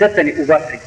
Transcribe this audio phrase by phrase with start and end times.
[0.00, 0.78] stepeni u vatri,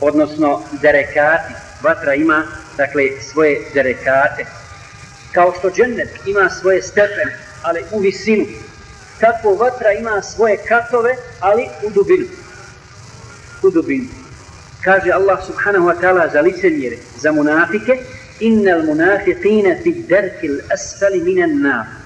[0.00, 2.44] odnosno derekati, vatra ima,
[2.76, 4.46] dakle, svoje derekate,
[5.32, 8.46] kao što džennet ima svoje stepene, ali u visinu,
[9.20, 12.26] tako vatra ima svoje katove, ali u dubinu.
[13.62, 14.08] U dubinu.
[14.84, 17.98] Kaže Allah subhanahu wa ta'ala za licemjere, za munafike,
[18.40, 22.01] innal munafiqina fi derkil asfali minan nar.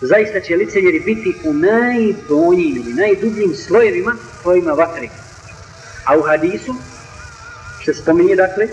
[0.00, 5.10] Zaista će licemjeri biti u najdonjim ili najdubljim slojevima slojima vatri.
[6.04, 6.74] A u hadisu
[7.84, 8.68] se spominje dakle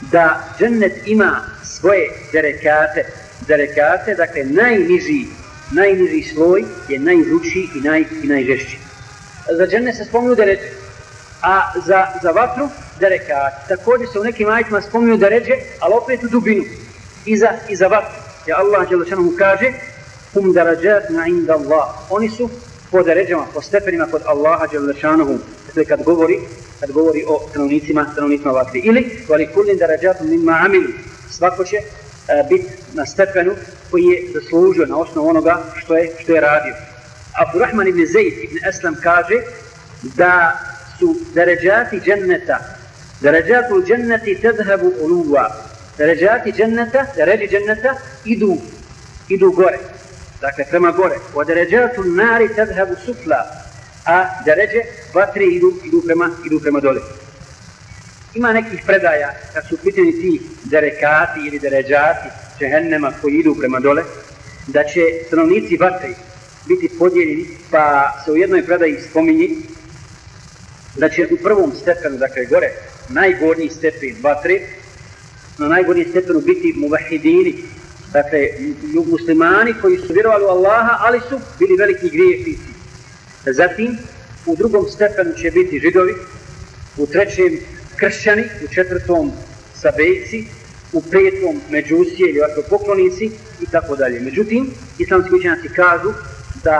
[0.00, 3.04] da džennet ima svoje derekate,
[3.46, 5.24] derekate, dakle najniži,
[5.72, 8.78] najniži sloj je najvrući i, naj, i najžešći.
[9.58, 10.70] Za džennet se spominju dereče,
[11.42, 12.68] a za, za vatru
[13.00, 13.76] derekate.
[13.76, 16.64] Također se u nekim ajtima spominju deređe, ali opet u dubinu.
[17.26, 18.18] I za, i za vatru.
[18.46, 19.72] Ja Allah Đelešanu kaže,
[20.34, 21.88] hum darađat na inda Allah.
[22.10, 22.50] Oni su
[22.90, 25.38] po deređama, po stepenima kod Allaha Đelešanu.
[25.66, 26.40] Dakle, kad govori,
[26.80, 28.80] kad govori o stanovnicima, stanovnicima vatri.
[28.80, 30.92] Ili, vali kullin darajatun mimma amilu.
[31.30, 33.52] Svako će e, uh, biti na stepenu
[33.90, 36.74] koji je zaslužio na osnovu onoga što je, što je radio.
[37.46, 39.42] Abdurrahman ibn Zaid ibn Eslam kaže
[40.02, 40.58] da
[40.98, 42.58] su deređati dženneta,
[43.20, 45.54] deređatu dženneti tedhebu uluva.
[45.98, 48.56] Deređati dženneta, deređi dženneta idu,
[49.28, 49.78] idu gore.
[50.40, 51.16] Dakle, prema gore.
[51.34, 53.68] O deređatu nari tadhabu sufla
[54.08, 54.82] a deređe
[55.14, 57.00] vatre idu, idu, prema, idu prema dole.
[58.34, 62.28] Ima nekih predaja kad su pitani ti derekati ili deređati
[62.58, 64.02] džehennema koji idu prema dole,
[64.66, 66.08] da će stanovnici vatre
[66.66, 69.56] biti podijeljeni, pa se u jednoj predaji spominji
[70.96, 72.70] da će u prvom stepenu, dakle gore,
[73.08, 74.60] najgornji stepen vatre,
[75.58, 77.54] na najgornji stepenu biti muvahidini,
[78.12, 78.48] dakle
[79.06, 82.68] muslimani koji su vjerovali u Allaha, ali su bili veliki griješnici.
[83.46, 83.98] Zatim,
[84.46, 86.14] u drugom stepenu će biti židovi,
[86.96, 87.58] u trećem
[87.96, 89.32] kršćani, u četvrtom
[89.74, 90.44] sabejci,
[90.92, 93.30] u petom međusije ili ovako poklonici
[93.60, 94.20] i tako dalje.
[94.20, 96.12] Međutim, islamski učenjaci kažu
[96.64, 96.78] da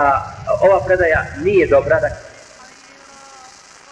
[0.61, 2.28] ova predaja nije dobra, da